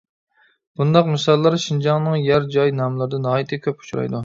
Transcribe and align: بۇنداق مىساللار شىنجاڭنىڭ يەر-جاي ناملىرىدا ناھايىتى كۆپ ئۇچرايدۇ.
بۇنداق 0.79 1.11
مىساللار 1.15 1.57
شىنجاڭنىڭ 1.65 2.17
يەر-جاي 2.31 2.75
ناملىرىدا 2.81 3.23
ناھايىتى 3.29 3.63
كۆپ 3.69 3.87
ئۇچرايدۇ. 3.89 4.19